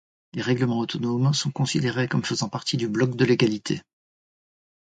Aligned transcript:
Les 0.33 0.41
règlements 0.41 0.79
autonomes 0.79 1.31
sont 1.35 1.51
considérés 1.51 2.07
comme 2.07 2.25
faisant 2.25 2.49
partie 2.49 2.75
du 2.75 2.87
bloc 2.87 3.15
de 3.15 3.23
légalité. 3.23 3.81